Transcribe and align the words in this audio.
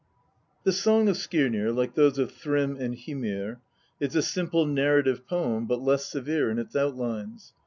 The 0.63 0.71
Song 0.71 1.07
of 1.09 1.15
Skirnir, 1.15 1.71
like 1.71 1.93
those 1.93 2.17
of 2.17 2.31
Thrym 2.31 2.75
and 2.75 2.95
Hymir, 2.95 3.61
is 3.99 4.15
a 4.15 4.23
simple 4.23 4.65
narrative 4.65 5.27
poem, 5.27 5.67
but 5.67 5.79
less 5.83 6.05
severe 6.05 6.49
in 6.49 6.57
its 6.57 6.75
outlines. 6.75 7.53